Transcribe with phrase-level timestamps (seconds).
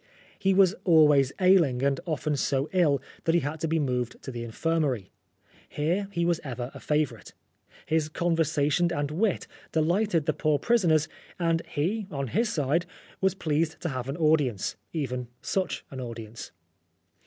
[0.39, 4.31] He was always ailing, and often so ill that he had to be moved to
[4.31, 5.11] the infirmary.
[5.69, 7.33] Here he was ever a favourite.
[7.85, 12.87] His conversation and wit de lighted the poor prisoners, and he, on his side,
[13.21, 16.49] was pleased to have an audience, even such an audience.